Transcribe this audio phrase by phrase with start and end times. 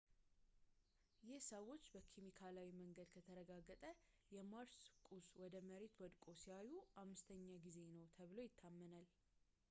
[1.25, 3.83] ይህ ሰዎች በኬሚካላዊ መንገድ የተረጋገጠ
[4.35, 4.79] የማርስ
[5.15, 6.71] ቁስ ወደ መሬት ወድቆ ሲያዩ
[7.03, 9.07] ዐምስተኛ ጊዜ ነው ተብሎ ይታመናል